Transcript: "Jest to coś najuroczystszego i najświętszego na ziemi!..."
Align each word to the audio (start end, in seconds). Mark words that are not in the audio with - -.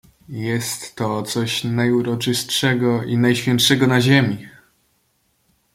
"Jest 0.29 0.95
to 0.95 1.23
coś 1.23 1.63
najuroczystszego 1.63 3.03
i 3.03 3.17
najświętszego 3.17 3.87
na 3.87 4.01
ziemi!..." 4.01 4.37